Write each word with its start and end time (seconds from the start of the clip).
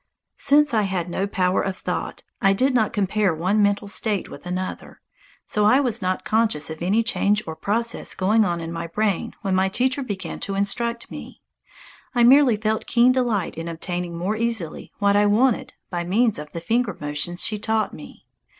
Since 0.39 0.73
I 0.73 0.81
had 0.89 1.11
no 1.11 1.27
power 1.27 1.61
of 1.61 1.77
thought, 1.77 2.23
I 2.41 2.53
did 2.53 2.73
not 2.73 2.91
compare 2.91 3.35
one 3.35 3.61
mental 3.61 3.87
state 3.87 4.31
with 4.31 4.47
another. 4.47 4.99
So 5.45 5.63
I 5.65 5.79
was 5.79 6.01
not 6.01 6.25
conscious 6.25 6.71
of 6.71 6.81
any 6.81 7.03
change 7.03 7.43
or 7.45 7.55
process 7.55 8.15
going 8.15 8.43
on 8.43 8.61
in 8.61 8.71
my 8.71 8.87
brain 8.87 9.35
when 9.43 9.53
my 9.53 9.69
teacher 9.69 10.01
began 10.01 10.39
to 10.39 10.55
instruct 10.55 11.11
me. 11.11 11.43
I 12.15 12.23
merely 12.23 12.57
felt 12.57 12.87
keen 12.87 13.11
delight 13.11 13.59
in 13.59 13.67
obtaining 13.67 14.17
more 14.17 14.35
easily 14.35 14.91
what 14.97 15.15
I 15.15 15.27
wanted 15.27 15.73
by 15.91 16.03
means 16.03 16.39
of 16.39 16.51
the 16.51 16.61
finger 16.61 16.97
motions 16.99 17.45
she 17.45 17.59
taught 17.59 17.93
me. 17.93 18.25